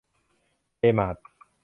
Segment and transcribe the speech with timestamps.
[0.77, 1.17] เจ มาร์ท